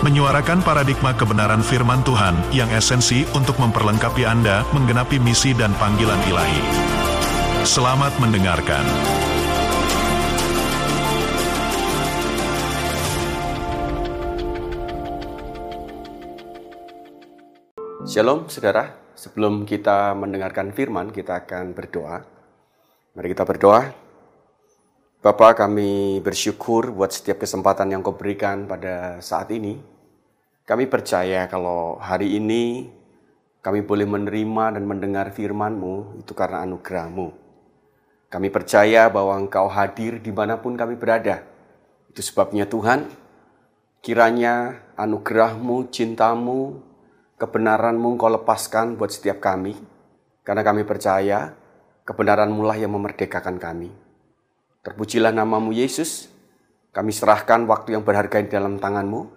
menyuarakan 0.00 0.64
paradigma 0.64 1.12
kebenaran 1.12 1.60
firman 1.60 2.00
Tuhan 2.00 2.32
yang 2.56 2.72
esensi 2.72 3.28
untuk 3.36 3.60
memperlengkapi 3.60 4.24
Anda 4.24 4.64
menggenapi 4.72 5.20
misi 5.20 5.52
dan 5.52 5.76
panggilan 5.76 6.16
ilahi. 6.24 6.62
Selamat 7.68 8.08
mendengarkan. 8.16 8.80
Shalom 18.08 18.48
saudara, 18.48 18.96
sebelum 19.12 19.68
kita 19.68 20.16
mendengarkan 20.16 20.72
firman, 20.72 21.12
kita 21.12 21.44
akan 21.44 21.76
berdoa. 21.76 22.24
Mari 23.12 23.36
kita 23.36 23.44
berdoa. 23.44 24.09
Bapak 25.20 25.60
kami 25.60 26.16
bersyukur 26.24 26.96
buat 26.96 27.12
setiap 27.12 27.44
kesempatan 27.44 27.92
yang 27.92 28.00
kau 28.00 28.16
berikan 28.16 28.64
pada 28.64 29.20
saat 29.20 29.52
ini. 29.52 29.76
Kami 30.64 30.88
percaya 30.88 31.44
kalau 31.44 32.00
hari 32.00 32.40
ini 32.40 32.88
kami 33.60 33.84
boleh 33.84 34.08
menerima 34.08 34.80
dan 34.80 34.88
mendengar 34.88 35.28
firman-Mu 35.28 36.24
itu 36.24 36.32
karena 36.32 36.64
anugerah-Mu. 36.64 37.36
Kami 38.32 38.48
percaya 38.48 39.12
bahwa 39.12 39.36
Engkau 39.36 39.68
hadir 39.68 40.24
di 40.24 40.32
mana 40.32 40.56
pun 40.56 40.72
kami 40.72 40.96
berada. 40.96 41.44
Itu 42.08 42.24
sebabnya 42.24 42.64
Tuhan, 42.64 43.04
kiranya 44.00 44.80
anugerah-Mu, 44.96 45.92
cinta-Mu, 45.92 46.80
kebenaran-Mu 47.36 48.08
Engkau 48.16 48.32
lepaskan 48.40 48.96
buat 48.96 49.12
setiap 49.12 49.36
kami. 49.44 49.76
Karena 50.48 50.64
kami 50.64 50.88
percaya 50.88 51.52
kebenaran-Mu 52.08 52.64
lah 52.64 52.80
yang 52.80 52.96
memerdekakan 52.96 53.60
kami. 53.60 54.08
Terpujilah 54.80 55.32
namamu 55.32 55.76
Yesus. 55.76 56.32
Kami 56.90 57.12
serahkan 57.12 57.68
waktu 57.68 57.94
yang 57.94 58.02
berharga 58.02 58.40
di 58.40 58.48
dalam 58.48 58.80
tanganmu. 58.80 59.28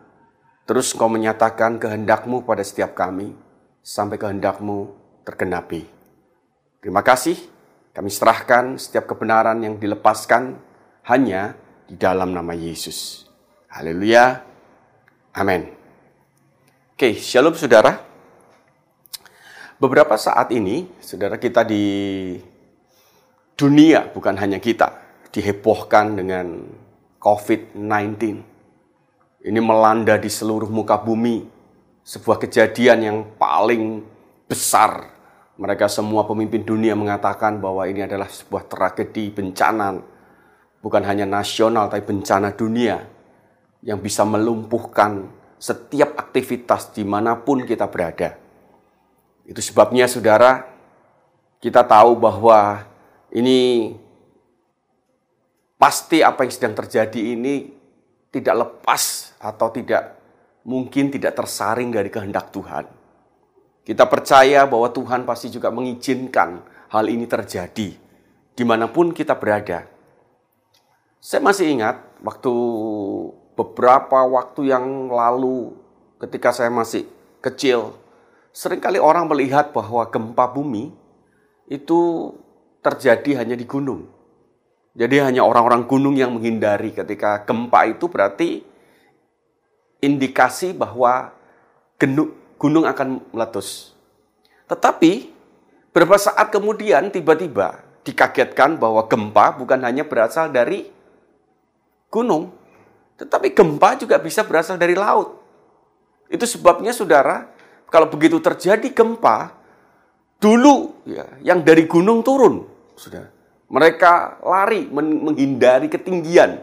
Terus 0.64 0.96
kau 0.96 1.12
menyatakan 1.12 1.78
kehendakmu 1.78 2.48
pada 2.48 2.64
setiap 2.64 2.96
kami. 2.96 3.36
Sampai 3.84 4.16
kehendakmu 4.16 4.96
tergenapi. 5.28 5.84
Terima 6.80 7.04
kasih. 7.04 7.36
Kami 7.92 8.08
serahkan 8.08 8.80
setiap 8.80 9.12
kebenaran 9.12 9.60
yang 9.60 9.76
dilepaskan 9.76 10.56
hanya 11.06 11.60
di 11.84 12.00
dalam 12.00 12.32
nama 12.32 12.56
Yesus. 12.56 13.28
Haleluya. 13.68 14.40
Amin. 15.36 15.68
Oke, 16.96 17.20
shalom 17.20 17.54
saudara. 17.60 18.00
Beberapa 19.76 20.16
saat 20.16 20.56
ini, 20.56 20.88
saudara 21.04 21.36
kita 21.36 21.68
di 21.68 21.84
dunia, 23.60 24.08
bukan 24.16 24.40
hanya 24.40 24.64
kita, 24.64 25.03
dihebohkan 25.34 26.14
dengan 26.14 26.62
COVID-19. 27.18 27.82
Ini 29.44 29.60
melanda 29.60 30.16
di 30.16 30.30
seluruh 30.30 30.70
muka 30.70 30.96
bumi, 31.02 31.44
sebuah 32.06 32.38
kejadian 32.38 33.00
yang 33.02 33.18
paling 33.36 34.06
besar. 34.46 35.10
Mereka 35.58 35.90
semua 35.90 36.24
pemimpin 36.24 36.62
dunia 36.62 36.94
mengatakan 36.94 37.58
bahwa 37.58 37.84
ini 37.90 38.06
adalah 38.06 38.30
sebuah 38.30 38.70
tragedi 38.70 39.34
bencana, 39.34 39.98
bukan 40.80 41.04
hanya 41.04 41.26
nasional, 41.26 41.90
tapi 41.90 42.06
bencana 42.06 42.54
dunia 42.54 43.02
yang 43.84 44.00
bisa 44.00 44.24
melumpuhkan 44.24 45.28
setiap 45.60 46.16
aktivitas 46.16 46.94
di 46.96 47.04
mana 47.04 47.36
pun 47.36 47.66
kita 47.66 47.90
berada. 47.90 48.40
Itu 49.44 49.60
sebabnya 49.60 50.08
saudara, 50.08 50.64
kita 51.60 51.84
tahu 51.84 52.16
bahwa 52.16 52.84
ini 53.32 53.92
pasti 55.84 56.24
apa 56.24 56.48
yang 56.48 56.54
sedang 56.56 56.80
terjadi 56.80 57.36
ini 57.36 57.68
tidak 58.32 58.56
lepas 58.56 59.36
atau 59.36 59.68
tidak 59.68 60.16
mungkin 60.64 61.12
tidak 61.12 61.36
tersaring 61.36 61.92
dari 61.92 62.08
kehendak 62.08 62.56
Tuhan. 62.56 62.88
Kita 63.84 64.08
percaya 64.08 64.64
bahwa 64.64 64.88
Tuhan 64.96 65.28
pasti 65.28 65.52
juga 65.52 65.76
mengizinkan 65.76 66.64
hal 66.88 67.06
ini 67.12 67.28
terjadi 67.28 68.00
di 68.56 68.64
mana 68.64 68.88
pun 68.88 69.12
kita 69.12 69.36
berada. 69.36 69.84
Saya 71.20 71.44
masih 71.44 71.76
ingat 71.76 72.00
waktu 72.24 72.54
beberapa 73.60 74.24
waktu 74.24 74.72
yang 74.72 75.12
lalu 75.12 75.76
ketika 76.16 76.56
saya 76.56 76.72
masih 76.72 77.04
kecil, 77.44 78.00
sering 78.56 78.80
kali 78.80 79.04
orang 79.04 79.28
melihat 79.28 79.76
bahwa 79.76 80.08
gempa 80.08 80.48
bumi 80.48 80.96
itu 81.68 82.32
terjadi 82.80 83.44
hanya 83.44 83.60
di 83.60 83.68
gunung. 83.68 84.23
Jadi 84.94 85.18
hanya 85.18 85.42
orang-orang 85.42 85.90
gunung 85.90 86.14
yang 86.14 86.38
menghindari 86.38 86.94
ketika 86.94 87.42
gempa 87.50 87.90
itu 87.90 88.06
berarti 88.06 88.62
indikasi 90.06 90.78
bahwa 90.78 91.34
gunung 92.62 92.86
akan 92.86 93.26
meletus. 93.34 93.98
Tetapi 94.70 95.34
beberapa 95.90 96.22
saat 96.22 96.54
kemudian 96.54 97.10
tiba-tiba 97.10 97.82
dikagetkan 98.06 98.78
bahwa 98.78 99.10
gempa 99.10 99.58
bukan 99.58 99.82
hanya 99.82 100.06
berasal 100.06 100.54
dari 100.54 100.86
gunung, 102.14 102.54
tetapi 103.18 103.50
gempa 103.58 103.98
juga 103.98 104.22
bisa 104.22 104.46
berasal 104.46 104.78
dari 104.78 104.94
laut. 104.94 105.42
Itu 106.30 106.46
sebabnya 106.46 106.94
saudara, 106.94 107.50
kalau 107.90 108.14
begitu 108.14 108.38
terjadi 108.38 108.94
gempa, 108.94 109.58
dulu 110.38 111.02
ya, 111.10 111.26
yang 111.42 111.66
dari 111.66 111.90
gunung 111.90 112.22
turun, 112.22 112.68
sudah 112.94 113.33
mereka 113.74 114.38
lari 114.46 114.86
menghindari 114.94 115.90
ketinggian. 115.90 116.62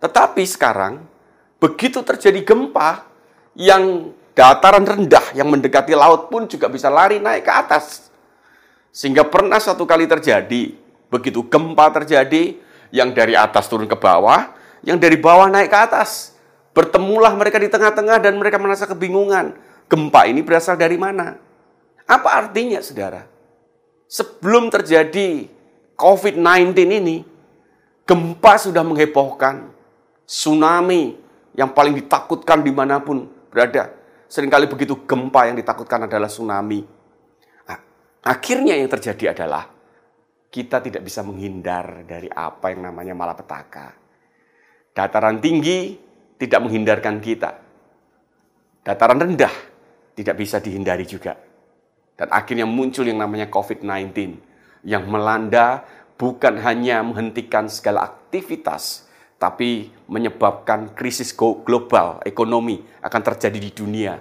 Tetapi 0.00 0.40
sekarang, 0.48 1.04
begitu 1.60 2.00
terjadi 2.00 2.40
gempa 2.40 3.04
yang 3.52 4.16
dataran 4.32 4.80
rendah 4.80 5.36
yang 5.36 5.52
mendekati 5.52 5.92
laut 5.92 6.32
pun 6.32 6.48
juga 6.48 6.72
bisa 6.72 6.88
lari 6.88 7.20
naik 7.20 7.44
ke 7.44 7.52
atas. 7.52 8.08
Sehingga 8.88 9.28
pernah 9.28 9.60
satu 9.60 9.84
kali 9.84 10.08
terjadi, 10.08 10.72
begitu 11.12 11.44
gempa 11.44 11.92
terjadi, 12.00 12.56
yang 12.88 13.12
dari 13.12 13.36
atas 13.36 13.68
turun 13.68 13.84
ke 13.88 13.96
bawah, 13.96 14.56
yang 14.80 14.96
dari 14.96 15.20
bawah 15.20 15.52
naik 15.52 15.68
ke 15.68 15.78
atas. 15.84 16.32
Bertemulah 16.72 17.36
mereka 17.36 17.60
di 17.60 17.68
tengah-tengah 17.68 18.20
dan 18.24 18.40
mereka 18.40 18.56
merasa 18.56 18.88
kebingungan. 18.88 19.52
Gempa 19.84 20.24
ini 20.24 20.40
berasal 20.40 20.80
dari 20.80 20.96
mana? 20.96 21.36
Apa 22.08 22.40
artinya, 22.40 22.80
saudara? 22.80 23.28
Sebelum 24.08 24.72
terjadi 24.72 25.48
COVID-19 26.02 26.74
ini, 26.98 27.22
gempa 28.02 28.58
sudah 28.58 28.82
menghebohkan, 28.82 29.70
tsunami 30.26 31.14
yang 31.54 31.70
paling 31.70 31.94
ditakutkan 31.94 32.58
di 32.66 32.74
mana 32.74 32.98
pun 32.98 33.30
berada. 33.46 33.94
Seringkali 34.26 34.66
begitu 34.66 35.06
gempa 35.06 35.46
yang 35.46 35.54
ditakutkan 35.54 36.10
adalah 36.10 36.26
tsunami. 36.26 36.82
Nah, 37.70 37.78
akhirnya 38.26 38.74
yang 38.74 38.90
terjadi 38.90 39.30
adalah 39.30 39.70
kita 40.50 40.82
tidak 40.82 41.06
bisa 41.06 41.22
menghindar 41.22 42.02
dari 42.02 42.26
apa 42.26 42.74
yang 42.74 42.90
namanya 42.90 43.14
malapetaka. 43.14 43.94
Dataran 44.90 45.38
tinggi 45.38 45.94
tidak 46.34 46.66
menghindarkan 46.66 47.22
kita. 47.22 47.50
Dataran 48.82 49.22
rendah 49.22 49.54
tidak 50.18 50.34
bisa 50.34 50.58
dihindari 50.58 51.06
juga. 51.06 51.38
Dan 52.18 52.28
akhirnya 52.28 52.66
muncul 52.66 53.06
yang 53.06 53.22
namanya 53.22 53.46
COVID-19 53.48 54.51
yang 54.82 55.06
melanda 55.06 55.86
bukan 56.18 56.58
hanya 56.62 57.02
menghentikan 57.02 57.66
segala 57.66 58.06
aktivitas, 58.06 59.06
tapi 59.38 59.90
menyebabkan 60.06 60.94
krisis 60.94 61.34
global 61.34 62.22
ekonomi 62.22 62.82
akan 63.02 63.22
terjadi 63.26 63.58
di 63.58 63.70
dunia. 63.74 64.14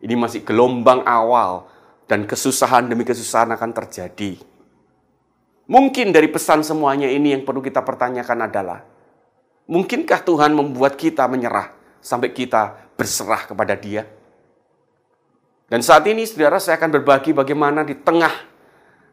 Ini 0.00 0.14
masih 0.16 0.44
gelombang 0.44 1.04
awal 1.04 1.68
dan 2.08 2.24
kesusahan 2.24 2.88
demi 2.88 3.04
kesusahan 3.04 3.52
akan 3.52 3.70
terjadi. 3.72 4.40
Mungkin 5.66 6.14
dari 6.14 6.30
pesan 6.30 6.62
semuanya 6.62 7.10
ini 7.10 7.34
yang 7.34 7.42
perlu 7.42 7.58
kita 7.58 7.82
pertanyakan 7.82 8.46
adalah, 8.46 8.86
mungkinkah 9.66 10.22
Tuhan 10.22 10.54
membuat 10.54 10.94
kita 10.94 11.26
menyerah 11.26 11.74
sampai 11.98 12.30
kita 12.30 12.94
berserah 12.94 13.50
kepada 13.50 13.74
Dia? 13.74 14.06
Dan 15.66 15.82
saat 15.82 16.06
ini, 16.06 16.22
saudara, 16.22 16.62
saya 16.62 16.78
akan 16.78 17.02
berbagi 17.02 17.34
bagaimana 17.34 17.82
di 17.82 17.98
tengah 17.98 18.30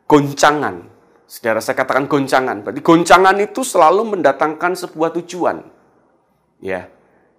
goncangan. 0.09 0.89
Saudara, 1.25 1.59
saya 1.63 1.79
katakan 1.79 2.05
goncangan. 2.05 2.61
Berarti 2.61 2.81
goncangan 2.83 3.35
itu 3.41 3.65
selalu 3.65 4.17
mendatangkan 4.17 4.77
sebuah 4.77 5.15
tujuan. 5.21 5.65
Ya. 6.61 6.87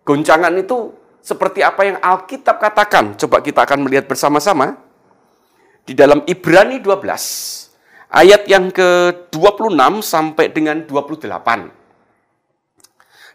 Goncangan 0.03 0.53
itu 0.59 0.93
seperti 1.25 1.65
apa 1.65 1.87
yang 1.87 1.97
Alkitab 2.03 2.61
katakan. 2.61 3.17
Coba 3.17 3.41
kita 3.41 3.65
akan 3.65 3.89
melihat 3.89 4.05
bersama-sama. 4.11 4.81
di 5.85 5.93
dalam 5.93 6.25
Ibrani 6.25 6.81
12 6.81 7.05
ayat 8.09 8.49
yang 8.49 8.73
ke-26 8.73 10.01
sampai 10.01 10.49
dengan 10.49 10.81
28. 10.89 11.29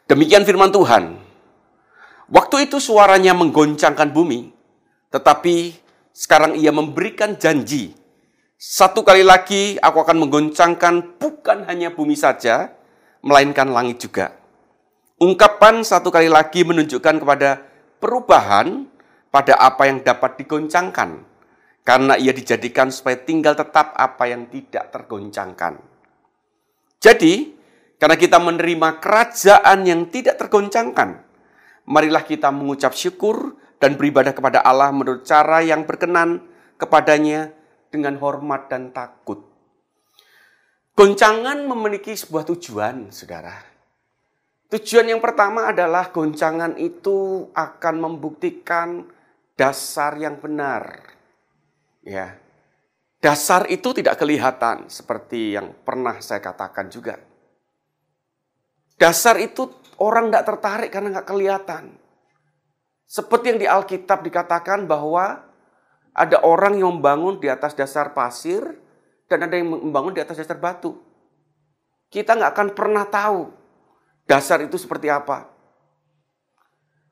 Demikian 0.09 0.41
firman 0.47 0.73
Tuhan. 0.73 1.21
Waktu 2.29 2.69
itu 2.69 2.81
suaranya 2.81 3.37
menggoncangkan 3.37 4.09
bumi, 4.13 4.49
tetapi 5.13 5.77
sekarang 6.13 6.57
ia 6.57 6.73
memberikan 6.73 7.37
janji. 7.37 7.93
Satu 8.59 9.07
kali 9.07 9.23
lagi 9.23 9.79
aku 9.79 10.03
akan 10.03 10.19
menggoncangkan 10.19 11.15
bukan 11.15 11.63
hanya 11.71 11.95
bumi 11.95 12.11
saja, 12.11 12.75
melainkan 13.23 13.71
langit 13.71 14.03
juga. 14.03 14.35
Ungkapan 15.15 15.79
satu 15.79 16.11
kali 16.11 16.27
lagi 16.27 16.67
menunjukkan 16.67 17.23
kepada 17.23 17.63
perubahan 18.03 18.83
pada 19.31 19.55
apa 19.55 19.87
yang 19.87 20.03
dapat 20.03 20.43
digoncangkan 20.43 21.23
karena 21.87 22.19
ia 22.19 22.35
dijadikan 22.35 22.91
supaya 22.91 23.15
tinggal 23.23 23.55
tetap 23.55 23.95
apa 23.95 24.27
yang 24.27 24.51
tidak 24.51 24.91
tergoncangkan. 24.91 25.79
Jadi, 26.99 27.55
karena 27.95 28.19
kita 28.19 28.43
menerima 28.43 28.99
kerajaan 28.99 29.87
yang 29.87 30.11
tidak 30.11 30.35
tergoncangkan, 30.35 31.23
marilah 31.87 32.27
kita 32.27 32.51
mengucap 32.51 32.91
syukur 32.91 33.55
dan 33.79 33.95
beribadah 33.95 34.35
kepada 34.35 34.59
Allah 34.59 34.91
menurut 34.91 35.23
cara 35.23 35.63
yang 35.63 35.87
berkenan 35.87 36.43
kepadanya 36.75 37.55
dengan 37.89 38.17
hormat 38.21 38.69
dan 38.69 38.93
takut. 38.93 39.41
Goncangan 40.93 41.65
memiliki 41.65 42.13
sebuah 42.13 42.45
tujuan, 42.53 43.09
saudara. 43.09 43.55
Tujuan 44.69 45.09
yang 45.09 45.17
pertama 45.17 45.73
adalah 45.73 46.13
goncangan 46.13 46.77
itu 46.77 47.49
akan 47.57 47.95
membuktikan 47.97 49.01
dasar 49.57 50.13
yang 50.21 50.37
benar. 50.37 51.09
Ya. 52.05 52.37
Dasar 53.17 53.65
itu 53.67 53.91
tidak 53.97 54.21
kelihatan 54.21 54.87
seperti 54.87 55.57
yang 55.57 55.73
pernah 55.83 56.21
saya 56.21 56.39
katakan 56.39 56.87
juga. 56.87 57.17
Dasar 58.95 59.41
itu 59.41 59.67
orang 59.97 60.29
tidak 60.29 60.45
tertarik 60.47 60.89
karena 60.93 61.17
nggak 61.17 61.27
kelihatan. 61.27 61.97
Seperti 63.09 63.45
yang 63.49 63.59
di 63.59 63.67
Alkitab 63.67 64.21
dikatakan 64.21 64.85
bahwa 64.85 65.48
ada 66.19 66.43
orang 66.43 66.75
yang 66.75 66.99
membangun 66.99 67.39
di 67.39 67.47
atas 67.47 67.71
dasar 67.71 68.11
pasir 68.11 68.59
dan 69.31 69.47
ada 69.47 69.55
yang 69.55 69.71
membangun 69.71 70.11
di 70.11 70.19
atas 70.19 70.35
dasar 70.35 70.59
batu. 70.59 70.99
Kita 72.11 72.35
nggak 72.35 72.51
akan 72.51 72.67
pernah 72.75 73.07
tahu 73.07 73.47
dasar 74.27 74.59
itu 74.59 74.75
seperti 74.75 75.07
apa. 75.07 75.47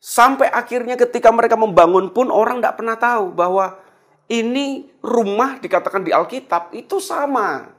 Sampai 0.04 0.52
akhirnya 0.52 1.00
ketika 1.00 1.32
mereka 1.32 1.56
membangun 1.56 2.12
pun 2.12 2.28
orang 2.28 2.60
tidak 2.60 2.84
pernah 2.84 3.00
tahu 3.00 3.32
bahwa 3.32 3.80
ini 4.28 4.92
rumah 5.00 5.56
dikatakan 5.64 6.04
di 6.04 6.12
Alkitab 6.12 6.76
itu 6.76 7.00
sama. 7.00 7.72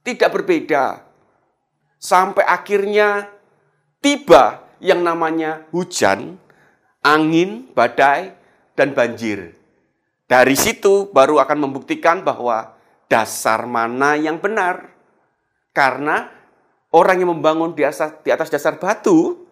Tidak 0.00 0.32
berbeda. 0.32 1.04
Sampai 2.00 2.48
akhirnya 2.48 3.28
tiba 4.00 4.64
yang 4.80 5.04
namanya 5.04 5.68
hujan, 5.68 6.40
angin, 7.04 7.68
badai, 7.76 8.32
dan 8.72 8.96
banjir. 8.96 9.59
Dari 10.30 10.54
situ 10.54 11.10
baru 11.10 11.42
akan 11.42 11.58
membuktikan 11.66 12.22
bahwa 12.22 12.78
dasar 13.10 13.66
mana 13.66 14.14
yang 14.14 14.38
benar. 14.38 14.94
Karena 15.74 16.30
orang 16.94 17.18
yang 17.18 17.34
membangun 17.34 17.74
di 17.74 17.82
atas, 17.82 18.22
di 18.22 18.30
atas 18.30 18.46
dasar 18.46 18.78
batu 18.78 19.42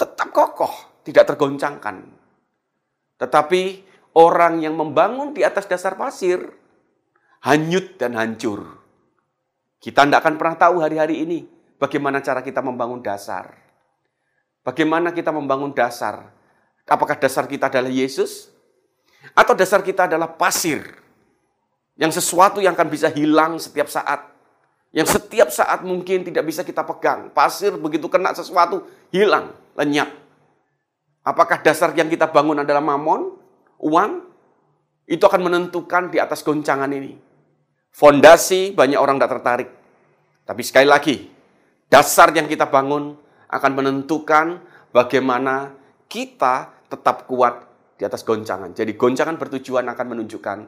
tetap 0.00 0.32
kokoh, 0.32 1.04
tidak 1.04 1.28
tergoncangkan. 1.28 2.08
Tetapi 3.20 3.62
orang 4.16 4.64
yang 4.64 4.80
membangun 4.80 5.36
di 5.36 5.44
atas 5.44 5.68
dasar 5.68 5.92
pasir 6.00 6.40
hanyut 7.44 8.00
dan 8.00 8.16
hancur. 8.16 8.80
Kita 9.76 10.08
tidak 10.08 10.24
akan 10.24 10.40
pernah 10.40 10.56
tahu 10.56 10.80
hari-hari 10.80 11.20
ini 11.20 11.44
bagaimana 11.76 12.24
cara 12.24 12.40
kita 12.40 12.64
membangun 12.64 13.04
dasar. 13.04 13.60
Bagaimana 14.64 15.12
kita 15.12 15.28
membangun 15.28 15.76
dasar? 15.76 16.32
Apakah 16.88 17.20
dasar 17.20 17.44
kita 17.44 17.68
adalah 17.68 17.92
Yesus? 17.92 18.53
Atau 19.32 19.56
dasar 19.56 19.80
kita 19.80 20.04
adalah 20.04 20.28
pasir? 20.28 20.84
Yang 21.96 22.20
sesuatu 22.20 22.60
yang 22.60 22.76
akan 22.76 22.88
bisa 22.92 23.08
hilang 23.08 23.56
setiap 23.56 23.88
saat. 23.88 24.28
Yang 24.92 25.16
setiap 25.18 25.48
saat 25.48 25.80
mungkin 25.86 26.26
tidak 26.26 26.44
bisa 26.44 26.60
kita 26.60 26.84
pegang. 26.84 27.32
Pasir 27.32 27.74
begitu 27.80 28.06
kena 28.12 28.36
sesuatu, 28.36 28.84
hilang, 29.14 29.56
lenyap. 29.78 30.12
Apakah 31.24 31.62
dasar 31.64 31.96
yang 31.96 32.12
kita 32.12 32.28
bangun 32.28 32.60
adalah 32.60 32.84
mamon? 32.84 33.44
uang, 33.84 34.12
itu 35.04 35.20
akan 35.20 35.42
menentukan 35.44 36.08
di 36.08 36.16
atas 36.16 36.40
goncangan 36.40 36.88
ini. 36.88 37.20
Fondasi 37.94 38.72
banyak 38.72 38.98
orang 38.98 39.20
tidak 39.20 39.32
tertarik. 39.38 39.70
Tapi 40.44 40.62
sekali 40.64 40.88
lagi, 40.88 41.16
dasar 41.92 42.32
yang 42.34 42.48
kita 42.48 42.66
bangun 42.66 43.14
akan 43.48 43.72
menentukan 43.76 44.60
bagaimana 44.90 45.72
kita 46.08 46.72
tetap 46.90 47.28
kuat 47.28 47.64
di 47.94 48.02
atas 48.02 48.26
goncangan. 48.26 48.74
Jadi 48.74 48.98
goncangan 48.98 49.38
bertujuan 49.38 49.86
akan 49.86 50.06
menunjukkan 50.16 50.58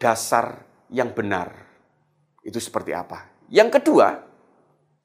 dasar 0.00 0.64
yang 0.88 1.12
benar. 1.12 1.52
Itu 2.42 2.58
seperti 2.58 2.96
apa? 2.96 3.46
Yang 3.52 3.80
kedua, 3.80 4.18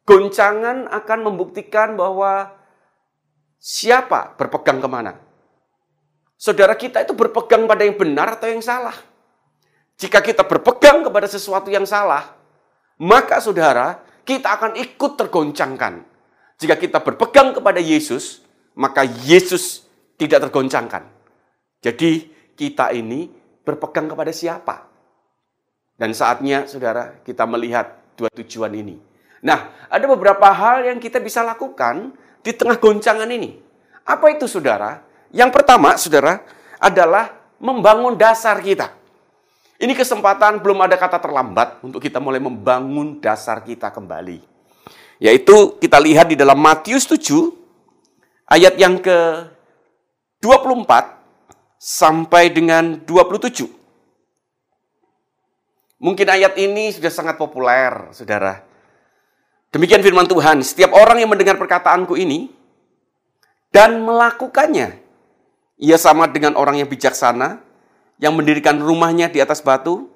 goncangan 0.07 0.87
akan 0.89 1.19
membuktikan 1.21 1.99
bahwa 1.99 2.55
siapa 3.59 4.33
berpegang 4.39 4.79
ke 4.79 4.87
mana 4.87 5.27
saudara 6.37 6.77
kita 6.77 7.01
itu 7.03 7.17
berpegang 7.17 7.65
pada 7.65 7.83
yang 7.83 7.97
benar 7.97 8.37
atau 8.37 8.47
yang 8.47 8.61
salah. 8.61 8.93
Jika 9.97 10.21
kita 10.21 10.45
berpegang 10.45 11.01
kepada 11.01 11.25
sesuatu 11.25 11.73
yang 11.73 11.83
salah, 11.89 12.37
maka 13.01 13.41
saudara, 13.41 14.05
kita 14.21 14.53
akan 14.53 14.77
ikut 14.77 15.17
tergoncangkan. 15.17 16.05
Jika 16.61 16.77
kita 16.77 17.01
berpegang 17.01 17.57
kepada 17.57 17.81
Yesus, 17.81 18.45
maka 18.77 19.01
Yesus 19.25 19.89
tidak 20.21 20.47
tergoncangkan. 20.47 21.16
Jadi, 21.81 22.29
kita 22.57 22.91
ini 22.93 23.29
berpegang 23.61 24.09
kepada 24.09 24.33
siapa? 24.33 24.89
Dan 25.97 26.13
saatnya, 26.13 26.69
saudara, 26.69 27.21
kita 27.25 27.45
melihat 27.49 27.97
dua 28.17 28.29
tujuan 28.33 28.73
ini. 28.73 28.97
Nah, 29.41 29.89
ada 29.89 30.05
beberapa 30.09 30.49
hal 30.49 30.89
yang 30.89 30.97
kita 30.97 31.21
bisa 31.21 31.45
lakukan 31.45 32.13
di 32.41 32.53
tengah 32.53 32.77
goncangan 32.77 33.29
ini. 33.29 33.57
Apa 34.05 34.33
itu, 34.33 34.45
saudara? 34.49 35.01
Yang 35.33 35.51
pertama, 35.53 35.97
saudara, 35.97 36.41
adalah 36.77 37.33
membangun 37.57 38.13
dasar 38.13 38.61
kita. 38.61 38.93
Ini 39.77 39.93
kesempatan 39.93 40.57
belum 40.57 40.89
ada 40.89 40.97
kata 40.97 41.21
terlambat 41.21 41.85
untuk 41.85 42.01
kita 42.01 42.17
mulai 42.17 42.41
membangun 42.41 43.21
dasar 43.21 43.61
kita 43.61 43.93
kembali. 43.93 44.41
Yaitu 45.21 45.77
kita 45.77 46.01
lihat 46.01 46.33
di 46.33 46.37
dalam 46.37 46.57
Matius 46.57 47.05
7 47.05 47.53
ayat 48.49 48.73
yang 48.77 48.97
ke 48.97 49.49
24 50.41 51.16
sampai 51.77 52.49
dengan 52.49 53.01
27. 53.05 53.69
Mungkin 55.97 56.27
ayat 56.29 56.53
ini 56.61 56.93
sudah 56.93 57.09
sangat 57.09 57.41
populer, 57.41 58.13
Saudara. 58.13 58.61
Demikian 59.73 60.05
firman 60.05 60.29
Tuhan, 60.29 60.61
setiap 60.61 60.93
orang 60.93 61.17
yang 61.21 61.29
mendengar 61.29 61.57
perkataanku 61.57 62.13
ini 62.17 62.53
dan 63.73 64.01
melakukannya, 64.05 64.97
ia 65.77 65.97
sama 65.97 66.29
dengan 66.29 66.57
orang 66.57 66.81
yang 66.81 66.89
bijaksana 66.89 67.61
yang 68.17 68.33
mendirikan 68.33 68.81
rumahnya 68.81 69.29
di 69.29 69.41
atas 69.41 69.61
batu, 69.61 70.09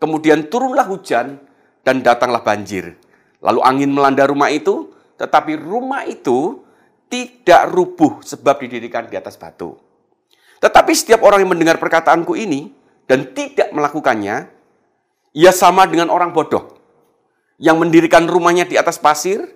kemudian 0.00 0.48
turunlah 0.48 0.88
hujan 0.88 1.36
dan 1.84 2.00
datanglah 2.00 2.40
banjir. 2.40 2.96
Lalu 3.44 3.60
angin 3.60 3.90
melanda 3.92 4.24
rumah 4.24 4.48
itu, 4.48 4.88
tetapi 5.20 5.60
rumah 5.60 6.08
itu 6.08 6.64
tidak 7.12 7.68
rubuh 7.68 8.24
sebab 8.24 8.64
didirikan 8.64 9.04
di 9.04 9.20
atas 9.20 9.36
batu. 9.36 9.76
Tetapi 10.62 10.92
setiap 10.94 11.22
orang 11.26 11.42
yang 11.42 11.52
mendengar 11.54 11.76
perkataanku 11.78 12.38
ini 12.38 12.70
dan 13.08 13.32
tidak 13.34 13.72
melakukannya, 13.74 14.50
ia 15.34 15.52
sama 15.52 15.84
dengan 15.90 16.08
orang 16.12 16.30
bodoh 16.30 16.78
yang 17.58 17.78
mendirikan 17.78 18.26
rumahnya 18.26 18.66
di 18.66 18.74
atas 18.78 18.98
pasir, 18.98 19.46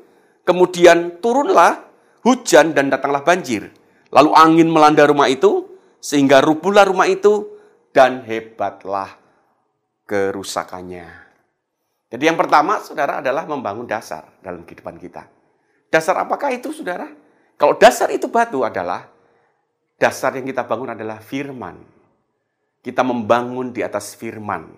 kemudian 0.46 1.18
turunlah 1.18 1.86
hujan 2.22 2.74
dan 2.74 2.90
datanglah 2.90 3.22
banjir. 3.22 3.70
Lalu 4.08 4.30
angin 4.32 4.68
melanda 4.72 5.04
rumah 5.04 5.28
itu, 5.28 5.68
sehingga 6.00 6.40
rubuhlah 6.40 6.88
rumah 6.88 7.04
itu, 7.10 7.58
dan 7.92 8.24
hebatlah 8.24 9.18
kerusakannya. 10.08 11.28
Jadi 12.08 12.24
yang 12.24 12.40
pertama, 12.40 12.80
saudara, 12.80 13.20
adalah 13.20 13.44
membangun 13.44 13.84
dasar 13.84 14.24
dalam 14.40 14.64
kehidupan 14.64 14.96
kita. 14.96 15.28
Dasar 15.92 16.16
apakah 16.24 16.48
itu, 16.56 16.72
saudara? 16.72 17.04
Kalau 17.60 17.76
dasar 17.76 18.08
itu 18.08 18.30
batu 18.32 18.64
adalah, 18.64 19.12
dasar 19.98 20.38
yang 20.38 20.46
kita 20.46 20.64
bangun 20.64 20.94
adalah 20.94 21.18
firman. 21.18 21.82
Kita 22.80 23.02
membangun 23.02 23.74
di 23.74 23.82
atas 23.82 24.14
firman. 24.14 24.70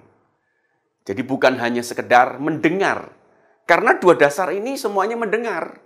Jadi 1.05 1.21
bukan 1.21 1.61
hanya 1.61 1.85
sekedar 1.85 2.41
mendengar. 2.41 3.12
Karena 3.69 3.95
dua 4.00 4.17
dasar 4.17 4.50
ini 4.50 4.75
semuanya 4.81 5.15
mendengar. 5.15 5.79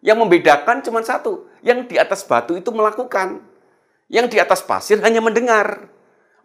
Yang 0.00 0.18
membedakan 0.22 0.80
cuma 0.86 1.02
satu. 1.02 1.50
Yang 1.60 1.92
di 1.92 1.96
atas 1.98 2.22
batu 2.22 2.54
itu 2.54 2.70
melakukan. 2.70 3.42
Yang 4.06 4.26
di 4.32 4.38
atas 4.38 4.62
pasir 4.62 5.02
hanya 5.02 5.20
mendengar. 5.20 5.90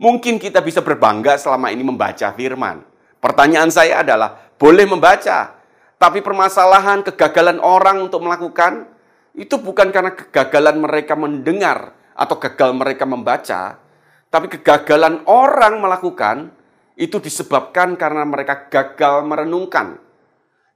Mungkin 0.01 0.41
kita 0.41 0.59
bisa 0.59 0.81
berbangga 0.81 1.37
selama 1.37 1.69
ini 1.69 1.85
membaca 1.85 2.33
firman. 2.33 2.81
Pertanyaan 3.23 3.71
saya 3.71 4.03
adalah, 4.03 4.51
boleh 4.59 4.83
membaca, 4.83 5.55
tapi 5.95 6.19
permasalahan 6.19 7.05
kegagalan 7.07 7.63
orang 7.63 8.03
untuk 8.03 8.19
melakukan 8.19 8.83
itu 9.31 9.55
bukan 9.55 9.95
karena 9.95 10.11
kegagalan 10.11 10.83
mereka 10.83 11.15
mendengar 11.15 11.95
atau 12.13 12.35
gagal 12.37 12.73
mereka 12.73 13.03
membaca, 13.05 13.77
tapi 14.33 14.49
kegagalan 14.49 15.21
orang 15.29 15.77
melakukan 15.77 16.49
itu 16.97 17.21
disebabkan 17.21 17.93
karena 17.97 18.25
mereka 18.25 18.69
gagal 18.69 19.25
merenungkan. 19.25 19.97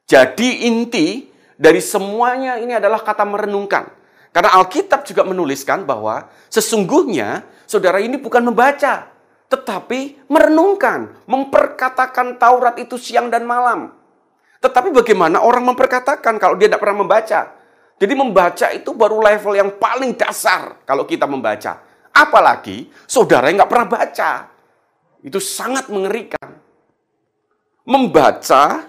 Jadi 0.05 0.69
inti 0.69 1.29
dari 1.57 1.81
semuanya 1.81 2.61
ini 2.61 2.77
adalah 2.77 3.01
kata 3.01 3.25
merenungkan. 3.25 3.89
Karena 4.29 4.53
Alkitab 4.61 5.01
juga 5.09 5.25
menuliskan 5.25 5.81
bahwa 5.89 6.29
sesungguhnya 6.53 7.41
saudara 7.65 7.97
ini 7.97 8.21
bukan 8.21 8.45
membaca, 8.45 9.09
tetapi 9.49 10.29
merenungkan, 10.29 11.17
memperkatakan 11.25 12.37
Taurat 12.37 12.77
itu 12.77 13.01
siang 13.01 13.33
dan 13.33 13.49
malam. 13.49 13.97
Tetapi 14.61 14.93
bagaimana 14.93 15.41
orang 15.41 15.73
memperkatakan 15.73 16.37
kalau 16.37 16.53
dia 16.53 16.69
tidak 16.69 16.85
pernah 16.85 17.01
membaca? 17.01 17.56
Jadi 17.97 18.13
membaca 18.13 18.69
itu 18.69 18.93
baru 18.93 19.17
level 19.21 19.57
yang 19.57 19.73
paling 19.81 20.13
dasar 20.13 20.85
kalau 20.85 21.09
kita 21.09 21.25
membaca. 21.25 21.81
Apalagi 22.13 22.89
saudara 23.09 23.49
yang 23.49 23.61
nggak 23.61 23.71
pernah 23.73 23.89
baca. 23.89 24.31
Itu 25.25 25.41
sangat 25.41 25.89
mengerikan. 25.89 26.61
Membaca, 27.87 28.85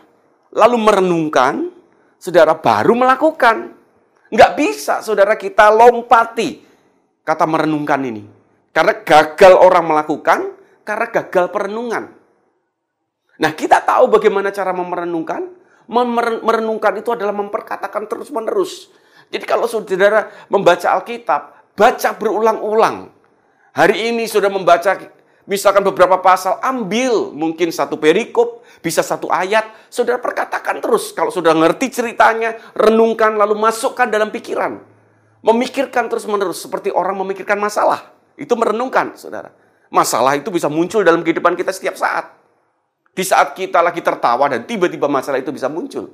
lalu 0.52 0.76
merenungkan, 0.76 1.72
saudara 2.20 2.52
baru 2.52 2.92
melakukan. 2.92 3.72
Nggak 4.28 4.52
bisa 4.60 5.00
saudara 5.00 5.40
kita 5.40 5.72
lompati 5.72 6.60
kata 7.24 7.48
merenungkan 7.48 8.00
ini. 8.04 8.24
Karena 8.76 8.92
gagal 9.00 9.56
orang 9.56 9.84
melakukan, 9.88 10.38
karena 10.84 11.06
gagal 11.08 11.48
perenungan. 11.48 12.04
Nah, 13.38 13.50
kita 13.54 13.80
tahu 13.84 14.10
bagaimana 14.10 14.50
cara 14.50 14.74
memerenungkan. 14.74 15.46
Merenungkan 15.88 17.00
itu 17.00 17.16
adalah 17.16 17.32
memperkatakan 17.32 18.04
terus-menerus. 18.04 18.92
Jadi 19.32 19.44
kalau 19.48 19.64
saudara 19.64 20.28
membaca 20.52 20.92
Alkitab, 21.00 21.72
baca 21.72 22.10
berulang-ulang. 22.16 23.08
Hari 23.72 24.12
ini 24.12 24.28
sudah 24.28 24.52
membaca 24.52 24.96
misalkan 25.48 25.80
beberapa 25.80 26.20
pasal, 26.20 26.60
ambil 26.60 27.32
mungkin 27.32 27.72
satu 27.72 27.96
perikop, 27.96 28.60
bisa 28.84 29.00
satu 29.00 29.32
ayat, 29.32 29.64
saudara 29.88 30.20
perkatakan 30.20 30.84
terus. 30.84 31.16
Kalau 31.16 31.32
sudah 31.32 31.56
ngerti 31.56 31.88
ceritanya, 31.88 32.56
renungkan 32.76 33.34
lalu 33.40 33.56
masukkan 33.56 34.08
dalam 34.08 34.28
pikiran. 34.28 34.80
Memikirkan 35.40 36.12
terus-menerus 36.12 36.60
seperti 36.60 36.92
orang 36.92 37.16
memikirkan 37.16 37.56
masalah. 37.56 38.12
Itu 38.36 38.54
merenungkan, 38.54 39.16
saudara. 39.16 39.50
Masalah 39.88 40.36
itu 40.36 40.52
bisa 40.52 40.68
muncul 40.68 41.00
dalam 41.00 41.24
kehidupan 41.24 41.56
kita 41.56 41.72
setiap 41.72 41.96
saat. 41.96 42.37
Di 43.18 43.26
saat 43.26 43.58
kita 43.58 43.82
lagi 43.82 43.98
tertawa 43.98 44.46
dan 44.46 44.62
tiba-tiba 44.62 45.10
masalah 45.10 45.42
itu 45.42 45.50
bisa 45.50 45.66
muncul. 45.66 46.06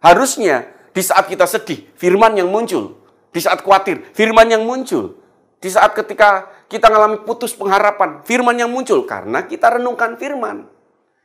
Harusnya 0.00 0.64
di 0.96 1.04
saat 1.04 1.28
kita 1.28 1.44
sedih, 1.44 1.92
firman 1.92 2.40
yang 2.40 2.48
muncul. 2.48 3.04
Di 3.28 3.44
saat 3.44 3.60
khawatir, 3.60 4.00
firman 4.16 4.48
yang 4.48 4.64
muncul. 4.64 5.20
Di 5.60 5.68
saat 5.68 5.92
ketika 5.92 6.48
kita 6.72 6.88
mengalami 6.88 7.20
putus 7.28 7.52
pengharapan, 7.52 8.24
firman 8.24 8.56
yang 8.56 8.72
muncul. 8.72 9.04
Karena 9.04 9.44
kita 9.44 9.76
renungkan 9.76 10.16
firman. 10.16 10.64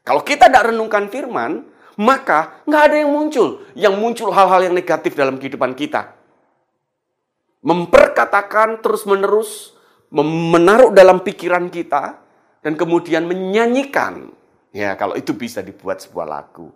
Kalau 0.03 0.27
kita 0.27 0.51
tidak 0.51 0.75
renungkan 0.75 1.07
firman, 1.07 1.71
maka 1.95 2.59
nggak 2.67 2.83
ada 2.91 2.95
yang 2.99 3.15
muncul. 3.15 3.63
Yang 3.79 3.95
muncul 3.95 4.27
hal-hal 4.35 4.67
yang 4.67 4.75
negatif 4.75 5.15
dalam 5.15 5.39
kehidupan 5.39 5.71
kita. 5.79 6.19
Memperkatakan 7.63 8.83
terus-menerus 8.83 9.71
menaruh 10.11 10.91
dalam 10.91 11.23
pikiran 11.23 11.71
kita 11.71 12.19
dan 12.59 12.75
kemudian 12.75 13.23
menyanyikan. 13.23 14.42
Ya, 14.73 14.97
kalau 14.97 15.13
itu 15.13 15.37
bisa 15.37 15.61
dibuat 15.61 16.01
sebuah 16.01 16.25
lagu. 16.25 16.73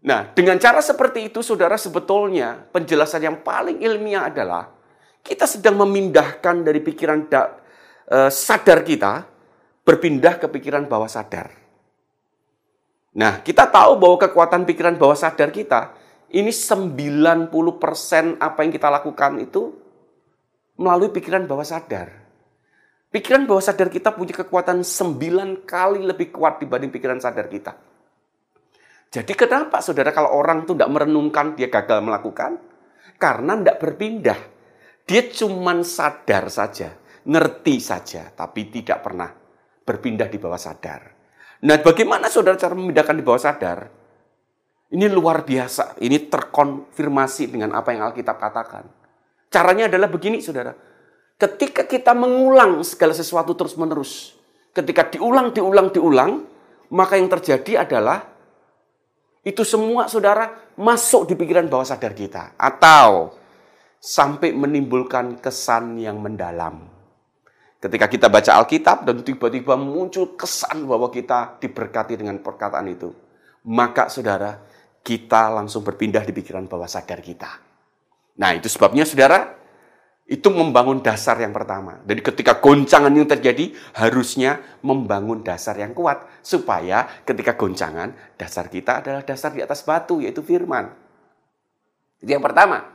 Nah, 0.00 0.32
dengan 0.32 0.56
cara 0.56 0.80
seperti 0.80 1.28
itu, 1.28 1.44
saudara, 1.44 1.76
sebetulnya 1.76 2.64
penjelasan 2.72 3.28
yang 3.28 3.36
paling 3.44 3.84
ilmiah 3.84 4.32
adalah 4.32 4.72
kita 5.20 5.44
sedang 5.44 5.76
memindahkan 5.76 6.64
dari 6.64 6.80
pikiran 6.80 7.28
da, 7.28 7.60
uh, 8.08 8.30
sadar 8.32 8.80
kita 8.80 9.28
berpindah 9.84 10.40
ke 10.40 10.46
pikiran 10.48 10.88
bawah 10.88 11.10
sadar. 11.10 11.52
Nah, 13.16 13.44
kita 13.44 13.68
tahu 13.68 14.00
bahwa 14.00 14.16
kekuatan 14.16 14.64
pikiran 14.64 14.96
bawah 14.96 15.16
sadar 15.16 15.52
kita 15.52 15.92
ini 16.32 16.50
90% 16.50 17.52
apa 18.40 18.58
yang 18.64 18.72
kita 18.72 18.88
lakukan 18.88 19.40
itu 19.40 19.72
melalui 20.76 21.12
pikiran 21.12 21.44
bawah 21.44 21.64
sadar. 21.64 22.25
Pikiran 23.06 23.46
bawah 23.46 23.62
sadar 23.62 23.86
kita 23.86 24.12
punya 24.12 24.34
kekuatan 24.34 24.82
sembilan 24.82 25.62
kali 25.62 26.02
lebih 26.02 26.34
kuat 26.34 26.58
dibanding 26.58 26.90
pikiran 26.90 27.22
sadar 27.22 27.46
kita. 27.46 27.72
Jadi 29.06 29.32
kenapa 29.38 29.78
saudara 29.78 30.10
kalau 30.10 30.34
orang 30.34 30.66
itu 30.66 30.74
tidak 30.74 30.90
merenungkan 30.90 31.54
dia 31.54 31.70
gagal 31.70 32.02
melakukan? 32.02 32.58
Karena 33.16 33.56
tidak 33.56 33.78
berpindah. 33.80 34.40
Dia 35.06 35.22
cuma 35.30 35.78
sadar 35.86 36.50
saja, 36.50 36.98
ngerti 37.24 37.78
saja, 37.78 38.28
tapi 38.34 38.68
tidak 38.68 39.06
pernah 39.06 39.30
berpindah 39.86 40.26
di 40.26 40.36
bawah 40.42 40.58
sadar. 40.58 41.14
Nah 41.62 41.78
bagaimana 41.80 42.26
saudara 42.26 42.58
cara 42.58 42.74
memindahkan 42.74 43.16
di 43.16 43.24
bawah 43.24 43.40
sadar? 43.40 43.78
Ini 44.86 45.06
luar 45.10 45.46
biasa, 45.46 45.98
ini 46.02 46.26
terkonfirmasi 46.26 47.50
dengan 47.50 47.74
apa 47.74 47.94
yang 47.94 48.06
Alkitab 48.10 48.38
katakan. 48.38 48.84
Caranya 49.50 49.90
adalah 49.90 50.06
begini, 50.10 50.38
saudara. 50.38 50.74
Ketika 51.36 51.84
kita 51.84 52.16
mengulang 52.16 52.80
segala 52.80 53.12
sesuatu 53.12 53.52
terus-menerus, 53.52 54.32
ketika 54.72 55.04
diulang, 55.12 55.52
diulang, 55.52 55.92
diulang, 55.92 56.32
maka 56.92 57.20
yang 57.20 57.28
terjadi 57.28 57.84
adalah 57.84 58.24
itu 59.46 59.62
semua, 59.62 60.08
saudara, 60.08 60.72
masuk 60.80 61.28
di 61.28 61.38
pikiran 61.38 61.68
bawah 61.68 61.86
sadar 61.86 62.16
kita. 62.16 62.56
Atau 62.56 63.36
sampai 64.00 64.54
menimbulkan 64.54 65.38
kesan 65.42 65.98
yang 65.98 66.18
mendalam. 66.22 66.88
Ketika 67.76 68.08
kita 68.08 68.26
baca 68.32 68.56
Alkitab 68.62 69.04
dan 69.04 69.20
tiba-tiba 69.20 69.76
muncul 69.76 70.34
kesan 70.34 70.88
bahwa 70.88 71.12
kita 71.12 71.60
diberkati 71.60 72.16
dengan 72.16 72.40
perkataan 72.40 72.86
itu, 72.88 73.12
maka 73.68 74.08
saudara, 74.08 74.62
kita 75.04 75.52
langsung 75.52 75.84
berpindah 75.84 76.24
di 76.24 76.32
pikiran 76.32 76.66
bawah 76.66 76.88
sadar 76.88 77.20
kita. 77.20 77.60
Nah, 78.40 78.56
itu 78.56 78.66
sebabnya 78.66 79.04
saudara, 79.06 79.55
itu 80.26 80.50
membangun 80.50 80.98
dasar 81.06 81.38
yang 81.38 81.54
pertama. 81.54 82.02
Jadi 82.02 82.18
ketika 82.18 82.58
goncangan 82.58 83.14
yang 83.14 83.30
terjadi, 83.30 83.70
harusnya 83.94 84.58
membangun 84.82 85.46
dasar 85.46 85.78
yang 85.78 85.94
kuat. 85.94 86.26
Supaya 86.42 87.06
ketika 87.22 87.54
goncangan, 87.54 88.10
dasar 88.34 88.66
kita 88.66 89.06
adalah 89.06 89.22
dasar 89.22 89.54
di 89.54 89.62
atas 89.62 89.86
batu, 89.86 90.18
yaitu 90.18 90.42
firman. 90.42 90.90
Itu 92.18 92.26
yang 92.26 92.42
pertama. 92.42 92.90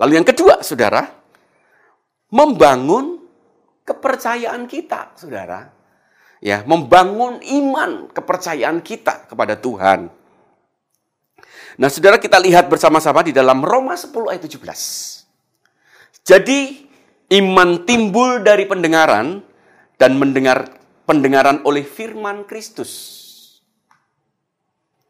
Lalu 0.00 0.16
yang 0.16 0.24
kedua, 0.24 0.64
saudara, 0.64 1.04
membangun 2.32 3.20
kepercayaan 3.84 4.64
kita, 4.64 5.20
saudara. 5.20 5.68
Ya, 6.40 6.64
membangun 6.64 7.44
iman 7.44 8.08
kepercayaan 8.08 8.80
kita 8.80 9.28
kepada 9.28 9.52
Tuhan. 9.52 10.08
Nah, 11.76 11.88
saudara 11.92 12.16
kita 12.16 12.40
lihat 12.40 12.72
bersama-sama 12.72 13.20
di 13.20 13.36
dalam 13.36 13.60
Roma 13.60 14.00
10 14.00 14.32
ayat 14.32 14.48
17. 14.48 15.27
Jadi, 16.28 16.84
iman 17.40 17.88
timbul 17.88 18.44
dari 18.44 18.68
pendengaran 18.68 19.40
dan 19.96 20.20
mendengar 20.20 20.76
pendengaran 21.08 21.64
oleh 21.64 21.80
firman 21.80 22.44
Kristus. 22.44 23.16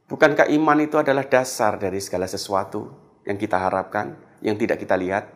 Bukankah 0.07 0.47
iman 0.47 0.79
itu 0.79 0.95
adalah 0.95 1.27
dasar 1.27 1.75
dari 1.75 1.99
segala 1.99 2.31
sesuatu 2.31 2.95
yang 3.27 3.35
kita 3.35 3.59
harapkan, 3.59 4.15
yang 4.47 4.55
tidak 4.55 4.79
kita 4.79 4.95
lihat? 4.95 5.27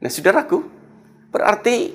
Nah, 0.00 0.08
saudaraku, 0.08 0.64
berarti 1.28 1.92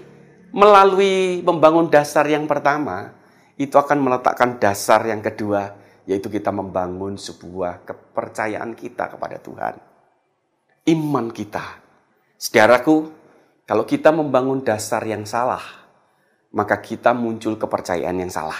melalui 0.54 1.42
membangun 1.42 1.90
dasar 1.90 2.30
yang 2.30 2.46
pertama, 2.46 3.18
itu 3.58 3.74
akan 3.74 4.06
meletakkan 4.06 4.62
dasar 4.62 5.02
yang 5.10 5.26
kedua, 5.26 5.74
yaitu 6.06 6.30
kita 6.30 6.54
membangun 6.54 7.18
sebuah 7.18 7.90
kepercayaan 7.90 8.78
kita 8.78 9.18
kepada 9.18 9.42
Tuhan. 9.42 9.82
Iman 10.86 11.34
kita. 11.34 11.89
Saudaraku, 12.40 13.12
kalau 13.68 13.84
kita 13.84 14.16
membangun 14.16 14.64
dasar 14.64 15.04
yang 15.04 15.28
salah, 15.28 15.60
maka 16.56 16.80
kita 16.80 17.12
muncul 17.12 17.60
kepercayaan 17.60 18.16
yang 18.16 18.32
salah. 18.32 18.56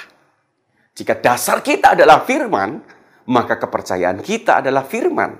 Jika 0.92 1.16
dasar 1.16 1.64
kita 1.64 1.96
adalah 1.96 2.28
firman, 2.28 2.84
maka 3.32 3.56
kepercayaan 3.56 4.20
kita 4.20 4.60
adalah 4.60 4.84
firman. 4.84 5.32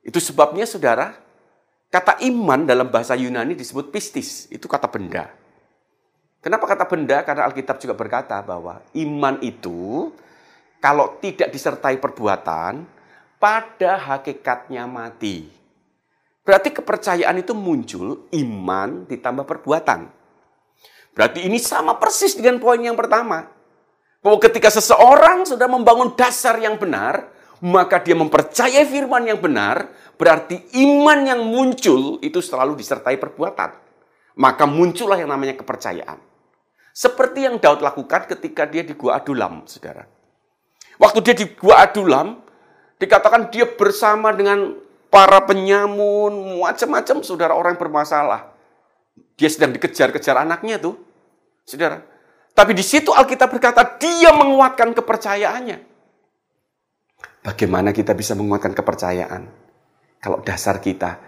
Itu 0.00 0.16
sebabnya 0.16 0.64
saudara, 0.64 1.12
kata 1.92 2.24
iman 2.24 2.64
dalam 2.64 2.88
bahasa 2.88 3.12
Yunani 3.12 3.52
disebut 3.52 3.92
pistis, 3.92 4.48
itu 4.48 4.64
kata 4.64 4.88
benda. 4.88 5.28
Kenapa 6.40 6.64
kata 6.72 6.88
benda? 6.88 7.20
Karena 7.20 7.44
Alkitab 7.52 7.76
juga 7.84 7.92
berkata 7.92 8.40
bahwa 8.40 8.80
iman 8.96 9.36
itu 9.44 10.08
kalau 10.80 11.20
tidak 11.20 11.52
disertai 11.52 12.00
perbuatan, 12.00 12.86
pada 13.36 13.92
hakikatnya 14.00 14.88
mati. 14.88 15.57
Berarti 16.48 16.72
kepercayaan 16.72 17.44
itu 17.44 17.52
muncul 17.52 18.24
iman 18.32 19.04
ditambah 19.04 19.44
perbuatan. 19.44 20.08
Berarti 21.12 21.44
ini 21.44 21.60
sama 21.60 22.00
persis 22.00 22.32
dengan 22.32 22.56
poin 22.56 22.80
yang 22.80 22.96
pertama. 22.96 23.44
Bahwa 24.24 24.40
ketika 24.40 24.72
seseorang 24.72 25.44
sudah 25.44 25.68
membangun 25.68 26.16
dasar 26.16 26.56
yang 26.56 26.80
benar, 26.80 27.28
maka 27.60 28.00
dia 28.00 28.16
mempercayai 28.16 28.88
firman 28.88 29.28
yang 29.28 29.36
benar, 29.44 29.92
berarti 30.16 30.72
iman 30.88 31.20
yang 31.28 31.44
muncul 31.44 32.16
itu 32.24 32.40
selalu 32.40 32.80
disertai 32.80 33.20
perbuatan. 33.20 33.76
Maka 34.40 34.64
muncullah 34.64 35.20
yang 35.20 35.28
namanya 35.28 35.52
kepercayaan. 35.52 36.16
Seperti 36.96 37.44
yang 37.44 37.60
Daud 37.60 37.84
lakukan 37.84 38.24
ketika 38.24 38.64
dia 38.64 38.88
di 38.88 38.96
Gua 38.96 39.20
Adulam, 39.20 39.68
saudara. 39.68 40.08
Waktu 40.96 41.18
dia 41.28 41.34
di 41.36 41.46
Gua 41.60 41.84
Adulam, 41.84 42.40
dikatakan 42.96 43.52
dia 43.52 43.68
bersama 43.68 44.32
dengan 44.32 44.87
para 45.08 45.40
penyamun, 45.44 46.60
macam-macam 46.60 47.24
saudara 47.24 47.52
orang 47.56 47.76
bermasalah. 47.76 48.52
Dia 49.38 49.48
sedang 49.48 49.74
dikejar-kejar 49.74 50.38
anaknya 50.40 50.78
tuh. 50.78 50.96
Saudara. 51.64 52.00
Tapi 52.52 52.74
di 52.74 52.82
situ 52.82 53.14
Alkitab 53.14 53.54
berkata 53.54 53.86
dia 54.00 54.34
menguatkan 54.34 54.90
kepercayaannya. 54.96 55.78
Bagaimana 57.44 57.94
kita 57.94 58.12
bisa 58.18 58.34
menguatkan 58.34 58.74
kepercayaan? 58.74 59.42
Kalau 60.18 60.42
dasar 60.42 60.82
kita 60.82 61.22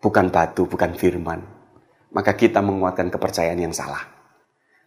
bukan 0.00 0.32
batu, 0.32 0.64
bukan 0.64 0.96
firman. 0.96 1.44
Maka 2.10 2.32
kita 2.34 2.64
menguatkan 2.64 3.12
kepercayaan 3.12 3.60
yang 3.60 3.76
salah. 3.76 4.02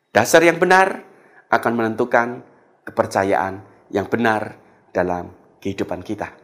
Dasar 0.09 0.41
yang 0.41 0.57
benar 0.57 1.05
akan 1.53 1.71
menentukan 1.77 2.41
kepercayaan 2.83 3.62
yang 3.93 4.09
benar 4.09 4.57
dalam 4.89 5.31
kehidupan 5.62 6.01
kita. 6.01 6.42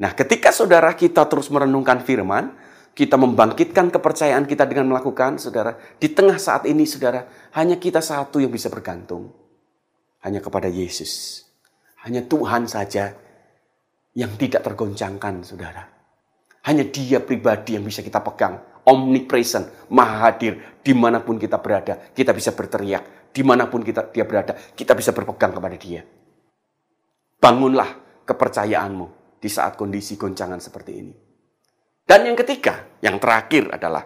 Nah, 0.00 0.16
ketika 0.16 0.48
saudara 0.48 0.96
kita 0.96 1.28
terus 1.28 1.52
merenungkan 1.52 2.00
firman, 2.00 2.56
kita 2.96 3.20
membangkitkan 3.20 3.92
kepercayaan 3.92 4.48
kita 4.48 4.64
dengan 4.64 4.96
melakukan, 4.96 5.36
saudara, 5.36 5.76
di 6.00 6.08
tengah 6.08 6.40
saat 6.40 6.64
ini, 6.64 6.88
saudara, 6.88 7.28
hanya 7.52 7.76
kita 7.76 8.00
satu 8.00 8.40
yang 8.40 8.48
bisa 8.48 8.72
bergantung. 8.72 9.28
Hanya 10.24 10.40
kepada 10.40 10.72
Yesus. 10.72 11.44
Hanya 12.00 12.24
Tuhan 12.24 12.64
saja 12.64 13.12
yang 14.16 14.32
tidak 14.40 14.64
tergoncangkan, 14.64 15.44
saudara. 15.44 15.84
Hanya 16.64 16.88
dia 16.88 17.20
pribadi 17.20 17.76
yang 17.76 17.84
bisa 17.84 18.00
kita 18.00 18.24
pegang. 18.24 18.56
Omnipresent, 18.88 19.92
maha 19.92 20.32
hadir, 20.32 20.80
di 20.80 20.96
mana 20.96 21.20
pun 21.20 21.36
kita 21.36 21.60
berada, 21.60 22.08
kita 22.16 22.32
bisa 22.32 22.56
berteriak. 22.56 23.28
Di 23.36 23.44
mana 23.44 23.68
pun 23.68 23.84
kita, 23.84 24.08
dia 24.08 24.24
berada, 24.24 24.56
kita 24.56 24.96
bisa 24.96 25.12
berpegang 25.12 25.52
kepada 25.52 25.76
dia. 25.76 26.00
Bangunlah 27.36 28.24
kepercayaanmu 28.24 29.19
di 29.40 29.48
saat 29.48 29.74
kondisi 29.80 30.20
goncangan 30.20 30.60
seperti 30.60 30.92
ini. 30.92 31.14
Dan 32.04 32.28
yang 32.28 32.36
ketiga, 32.36 33.00
yang 33.00 33.16
terakhir 33.16 33.72
adalah 33.72 34.04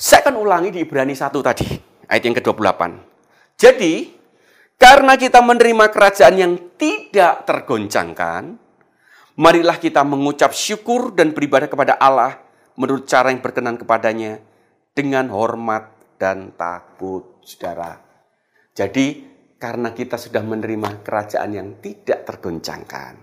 saya 0.00 0.24
akan 0.24 0.40
ulangi 0.40 0.72
di 0.72 0.80
Ibrani 0.80 1.12
1 1.12 1.28
tadi, 1.44 1.68
ayat 2.08 2.22
yang 2.24 2.36
ke-28. 2.40 2.82
Jadi, 3.60 4.08
karena 4.80 5.12
kita 5.20 5.44
menerima 5.44 5.92
kerajaan 5.92 6.36
yang 6.40 6.52
tidak 6.80 7.44
tergoncangkan, 7.44 8.56
marilah 9.36 9.76
kita 9.76 10.00
mengucap 10.00 10.56
syukur 10.56 11.12
dan 11.12 11.36
beribadah 11.36 11.68
kepada 11.68 12.00
Allah 12.00 12.40
menurut 12.80 13.04
cara 13.04 13.28
yang 13.28 13.44
berkenan 13.44 13.76
kepadanya 13.76 14.40
dengan 14.96 15.28
hormat 15.28 15.92
dan 16.16 16.56
takut, 16.56 17.40
saudara. 17.44 18.00
Jadi, 18.72 19.29
karena 19.60 19.92
kita 19.92 20.16
sudah 20.16 20.40
menerima 20.40 21.04
kerajaan 21.04 21.52
yang 21.52 21.68
tidak 21.84 22.24
tergoncangkan. 22.24 23.20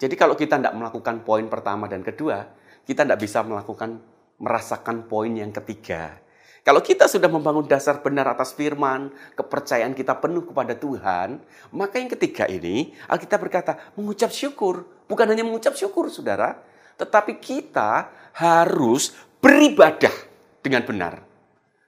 Jadi 0.00 0.14
kalau 0.16 0.32
kita 0.32 0.56
tidak 0.56 0.72
melakukan 0.72 1.20
poin 1.20 1.44
pertama 1.52 1.84
dan 1.84 2.00
kedua, 2.00 2.48
kita 2.88 3.04
tidak 3.04 3.20
bisa 3.20 3.44
melakukan 3.44 4.00
merasakan 4.40 5.04
poin 5.04 5.36
yang 5.36 5.52
ketiga. 5.52 6.16
Kalau 6.64 6.80
kita 6.80 7.08
sudah 7.08 7.28
membangun 7.28 7.68
dasar 7.68 8.00
benar 8.00 8.32
atas 8.32 8.56
firman, 8.56 9.12
kepercayaan 9.36 9.92
kita 9.92 10.16
penuh 10.16 10.48
kepada 10.48 10.72
Tuhan, 10.76 11.40
maka 11.76 12.00
yang 12.00 12.08
ketiga 12.08 12.48
ini 12.48 12.96
Alkitab 13.08 13.44
berkata 13.44 13.92
mengucap 13.96 14.32
syukur. 14.32 14.88
Bukan 15.08 15.28
hanya 15.28 15.44
mengucap 15.44 15.76
syukur, 15.76 16.08
saudara, 16.08 16.56
tetapi 16.96 17.36
kita 17.36 18.08
harus 18.32 19.12
beribadah 19.40 20.12
dengan 20.60 20.84
benar. 20.84 21.14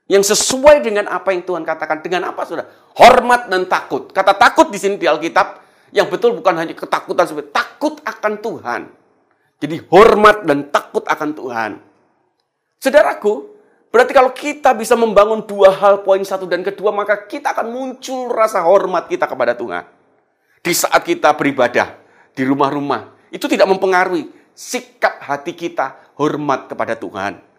Yang 0.09 0.35
sesuai 0.35 0.83
dengan 0.83 1.07
apa 1.07 1.31
yang 1.31 1.45
Tuhan 1.47 1.63
katakan. 1.63 2.03
Dengan 2.03 2.27
apa, 2.33 2.43
saudara? 2.43 2.67
Hormat 2.93 3.49
dan 3.49 3.65
takut. 3.65 4.13
Kata 4.13 4.37
takut 4.37 4.69
di 4.69 4.77
sini 4.77 5.01
di 5.01 5.09
Alkitab, 5.09 5.61
yang 5.93 6.09
betul 6.09 6.37
bukan 6.37 6.53
hanya 6.57 6.77
ketakutan, 6.77 7.25
seperti 7.25 7.49
takut 7.49 7.97
akan 8.05 8.33
Tuhan. 8.37 8.81
Jadi 9.63 9.75
hormat 9.89 10.43
dan 10.43 10.67
takut 10.69 11.07
akan 11.07 11.29
Tuhan. 11.33 11.71
Saudaraku, 12.83 13.47
berarti 13.89 14.11
kalau 14.11 14.35
kita 14.35 14.75
bisa 14.75 14.93
membangun 14.99 15.47
dua 15.47 15.71
hal, 15.71 16.03
poin 16.03 16.19
satu 16.21 16.45
dan 16.45 16.61
kedua, 16.61 16.91
maka 16.91 17.15
kita 17.23 17.55
akan 17.55 17.71
muncul 17.71 18.27
rasa 18.27 18.59
hormat 18.61 19.07
kita 19.07 19.23
kepada 19.23 19.55
Tuhan. 19.55 19.87
Di 20.59 20.73
saat 20.75 20.99
kita 21.01 21.31
beribadah, 21.33 21.95
di 22.35 22.43
rumah-rumah, 22.43 23.31
itu 23.31 23.47
tidak 23.47 23.71
mempengaruhi 23.71 24.29
sikap 24.51 25.23
hati 25.23 25.55
kita 25.55 26.13
hormat 26.19 26.69
kepada 26.69 26.93
Tuhan. 26.93 27.52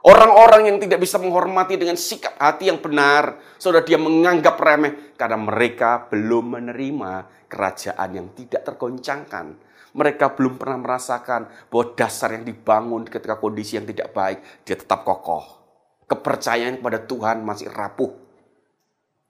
Orang-orang 0.00 0.72
yang 0.72 0.78
tidak 0.80 1.04
bisa 1.04 1.20
menghormati 1.20 1.76
dengan 1.76 1.92
sikap 1.92 2.32
hati 2.40 2.72
yang 2.72 2.80
benar, 2.80 3.36
saudara 3.60 3.84
dia 3.84 4.00
menganggap 4.00 4.56
remeh 4.56 5.12
karena 5.12 5.36
mereka 5.36 6.08
belum 6.08 6.56
menerima 6.56 7.12
kerajaan 7.52 8.08
yang 8.16 8.32
tidak 8.32 8.64
tergoncangkan. 8.64 9.60
Mereka 9.92 10.38
belum 10.38 10.56
pernah 10.56 10.80
merasakan 10.80 11.68
bahwa 11.68 11.84
dasar 11.92 12.32
yang 12.32 12.48
dibangun 12.48 13.04
ketika 13.04 13.36
kondisi 13.36 13.76
yang 13.76 13.84
tidak 13.84 14.16
baik, 14.16 14.64
dia 14.64 14.78
tetap 14.78 15.04
kokoh. 15.04 15.60
Kepercayaan 16.08 16.80
kepada 16.80 17.04
Tuhan 17.04 17.44
masih 17.44 17.68
rapuh. 17.68 18.14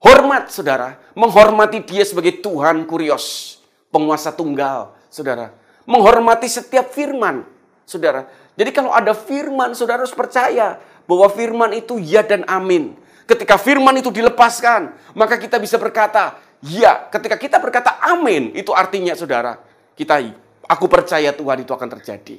Hormat, 0.01 0.49
saudara. 0.49 0.97
Menghormati 1.13 1.83
dia 1.83 2.07
sebagai 2.07 2.39
Tuhan 2.39 2.87
kurios. 2.87 3.57
Penguasa 3.91 4.31
tunggal, 4.31 4.95
saudara. 5.11 5.53
Menghormati 5.83 6.47
setiap 6.49 6.89
firman, 6.93 7.43
saudara. 7.85 8.25
Jadi 8.55 8.71
kalau 8.75 8.91
ada 8.91 9.15
firman, 9.15 9.71
saudara 9.73 10.03
harus 10.03 10.15
percaya 10.15 10.77
bahwa 11.07 11.27
firman 11.31 11.71
itu 11.75 11.97
ya 11.97 12.21
dan 12.21 12.43
amin. 12.45 12.95
Ketika 13.25 13.55
firman 13.55 13.95
itu 13.95 14.11
dilepaskan, 14.11 15.15
maka 15.15 15.39
kita 15.39 15.55
bisa 15.57 15.79
berkata, 15.79 16.35
ya. 16.63 17.07
Ketika 17.07 17.39
kita 17.39 17.57
berkata 17.63 17.97
amin, 18.03 18.51
itu 18.53 18.75
artinya 18.75 19.15
saudara, 19.15 19.55
kita 19.95 20.19
aku 20.67 20.85
percaya 20.91 21.31
Tuhan 21.31 21.63
itu 21.63 21.71
akan 21.71 21.89
terjadi. 21.99 22.37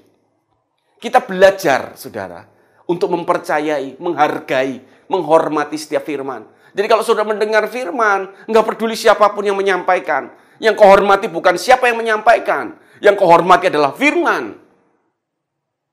Kita 1.03 1.19
belajar, 1.25 1.99
saudara, 1.99 2.47
untuk 2.87 3.11
mempercayai, 3.11 3.99
menghargai, 3.99 4.85
menghormati 5.11 5.75
setiap 5.75 6.07
firman. 6.07 6.47
Jadi 6.73 6.87
kalau 6.89 7.05
sudah 7.05 7.27
mendengar 7.27 7.67
firman, 7.69 8.33
nggak 8.49 8.65
peduli 8.65 8.97
siapa 8.97 9.35
pun 9.35 9.45
yang 9.45 9.59
menyampaikan. 9.59 10.33
Yang 10.63 10.79
kehormati 10.79 11.27
bukan 11.27 11.59
siapa 11.59 11.91
yang 11.91 11.99
menyampaikan. 11.99 12.79
Yang 13.03 13.19
kehormati 13.19 13.67
adalah 13.67 13.93
firman. 13.99 14.62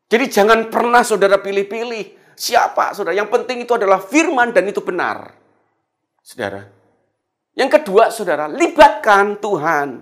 Jadi 0.10 0.26
jangan 0.28 0.74
pernah 0.74 1.06
saudara 1.06 1.38
pilih-pilih 1.38 2.34
siapa 2.34 2.98
saudara. 2.98 3.13
Yang 3.13 3.30
penting 3.30 3.67
itu 3.67 3.78
adalah 3.78 4.02
firman 4.02 4.50
dan 4.50 4.65
itu 4.65 4.82
benar. 4.82 5.38
Saudara. 6.26 6.65
Yang 7.54 7.69
kedua 7.82 8.10
saudara, 8.10 8.50
libatkan 8.50 9.38
Tuhan. 9.38 10.02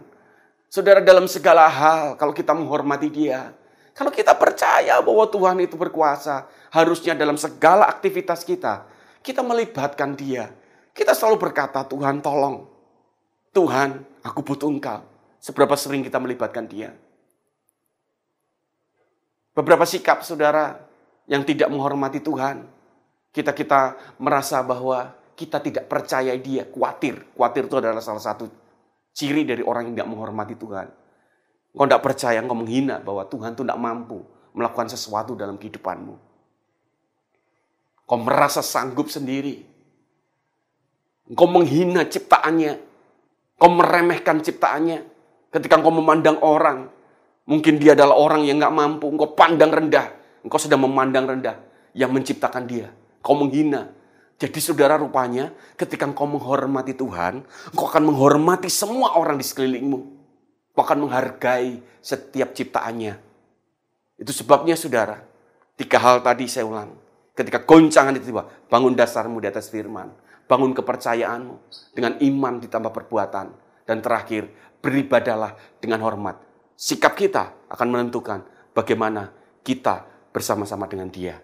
Saudara 0.70 1.02
dalam 1.04 1.26
segala 1.26 1.67
hal 1.67 2.15
kalau 2.15 2.32
kita 2.32 2.56
menghormati 2.56 3.10
dia. 3.12 3.52
Kalau 3.98 4.13
kita 4.13 4.38
percaya 4.38 5.02
bahwa 5.02 5.26
Tuhan 5.26 5.58
itu 5.58 5.74
berkuasa, 5.74 6.46
harusnya 6.70 7.17
dalam 7.17 7.34
segala 7.34 7.89
aktivitas 7.89 8.46
kita, 8.46 8.86
kita 9.26 9.41
melibatkan 9.41 10.13
dia. 10.13 10.54
Kita 10.93 11.17
selalu 11.17 11.50
berkata, 11.50 11.82
Tuhan 11.82 12.22
tolong. 12.22 12.70
Tuhan, 13.58 14.06
aku 14.22 14.46
butuh 14.46 14.70
engkau. 14.70 15.02
Seberapa 15.41 15.74
sering 15.74 16.06
kita 16.06 16.22
melibatkan 16.22 16.70
dia. 16.70 16.93
Beberapa 19.58 19.89
sikap 19.89 20.22
saudara 20.22 20.78
yang 21.26 21.41
tidak 21.41 21.74
menghormati 21.74 22.22
Tuhan. 22.22 22.62
Kita-kita 23.34 23.98
merasa 24.22 24.62
bahwa 24.62 25.17
kita 25.34 25.58
tidak 25.58 25.89
percaya 25.89 26.38
dia, 26.38 26.70
khawatir. 26.70 27.26
Khawatir 27.34 27.65
itu 27.65 27.76
adalah 27.82 27.98
salah 27.98 28.22
satu 28.22 28.46
ciri 29.17 29.50
dari 29.50 29.65
orang 29.65 29.89
yang 29.89 29.93
tidak 29.98 30.10
menghormati 30.13 30.54
Tuhan. 30.54 30.88
Kau 31.74 31.86
tidak 31.89 32.06
percaya, 32.06 32.38
kau 32.41 32.58
menghina 32.58 33.02
bahwa 33.02 33.26
Tuhan 33.26 33.58
itu 33.58 33.62
tidak 33.65 33.82
mampu 33.82 34.22
melakukan 34.54 34.89
sesuatu 34.93 35.34
dalam 35.34 35.58
kehidupanmu. 35.62 36.15
Kau 38.06 38.20
merasa 38.22 38.62
sanggup 38.62 39.10
sendiri. 39.10 39.65
Kau 41.34 41.50
menghina 41.50 42.06
ciptaannya. 42.06 42.78
Kau 43.58 43.74
meremehkan 43.74 44.38
ciptaannya. 44.41 45.02
Ketika 45.50 45.82
kau 45.82 45.93
memandang 45.93 46.41
orang, 46.46 46.93
Mungkin 47.47 47.79
dia 47.79 47.95
adalah 47.95 48.19
orang 48.19 48.43
yang 48.43 48.60
gak 48.60 48.75
mampu. 48.75 49.07
Engkau 49.07 49.31
pandang 49.31 49.71
rendah. 49.71 50.12
Engkau 50.43 50.60
sedang 50.60 50.83
memandang 50.83 51.25
rendah 51.25 51.55
yang 51.95 52.12
menciptakan 52.12 52.67
dia. 52.67 52.91
Kau 53.23 53.33
menghina. 53.33 53.95
Jadi 54.38 54.62
saudara 54.62 55.01
rupanya 55.01 55.49
ketika 55.73 56.05
engkau 56.05 56.29
menghormati 56.29 56.93
Tuhan, 56.93 57.41
engkau 57.73 57.88
akan 57.89 58.03
menghormati 58.13 58.69
semua 58.69 59.17
orang 59.17 59.41
di 59.41 59.45
sekelilingmu. 59.47 59.99
Engkau 60.75 60.83
akan 60.86 61.10
menghargai 61.10 61.81
setiap 62.05 62.53
ciptaannya. 62.53 63.17
Itu 64.21 64.29
sebabnya 64.29 64.77
saudara, 64.77 65.25
tiga 65.73 65.97
hal 65.97 66.21
tadi 66.21 66.45
saya 66.45 66.69
ulang. 66.69 66.93
Ketika 67.33 67.65
goncangan 67.65 68.13
itu 68.13 68.29
tiba, 68.29 68.45
bangun 68.69 68.93
dasarmu 68.93 69.41
di 69.41 69.49
atas 69.49 69.73
firman. 69.73 70.10
Bangun 70.45 70.73
kepercayaanmu 70.77 71.55
dengan 71.97 72.17
iman 72.21 72.53
ditambah 72.62 72.93
perbuatan. 72.93 73.47
Dan 73.89 74.05
terakhir, 74.05 74.49
beribadalah 74.81 75.57
dengan 75.81 76.01
hormat. 76.05 76.46
Sikap 76.77 77.17
kita 77.17 77.57
akan 77.73 77.87
menentukan 77.89 78.45
bagaimana 78.77 79.33
kita 79.65 80.05
bersama-sama 80.29 80.85
dengan 80.85 81.09
dia. 81.09 81.41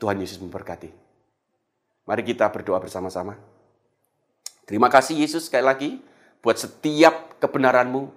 Tuhan 0.00 0.16
Yesus 0.16 0.40
memberkati. 0.40 0.88
Mari 2.08 2.24
kita 2.24 2.48
berdoa 2.48 2.80
bersama-sama. 2.80 3.36
Terima 4.64 4.88
kasih 4.88 5.20
Yesus 5.20 5.52
sekali 5.52 5.64
lagi 5.68 5.90
buat 6.40 6.56
setiap 6.56 7.36
kebenaranmu 7.36 8.08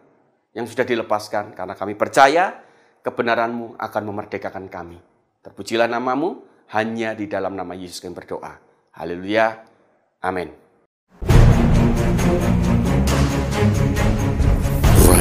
yang 0.56 0.63
sudah 0.63 0.88
dilepaskan. 0.88 1.60
Karena 1.60 1.76
kami 1.76 2.00
percaya 2.00 2.63
kebenaranmu 3.04 3.76
akan 3.76 4.04
memerdekakan 4.08 4.71
kami. 4.71 4.95
Terpujilah 5.43 5.91
namamu, 5.91 6.39
hanya 6.71 7.12
di 7.12 7.28
dalam 7.28 7.60
nama 7.60 7.76
Yesus 7.76 8.00
kami 8.00 8.15
berdoa. 8.15 8.56
Haleluya. 8.95 9.60
Amin. 10.24 10.71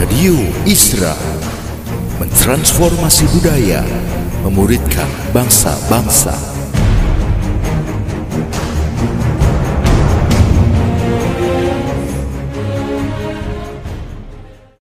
Radio 0.00 0.32
Isra 0.64 1.12
mentransformasi 2.16 3.28
budaya, 3.36 3.84
memuridkan 4.48 5.04
bangsa-bangsa. 5.36 6.59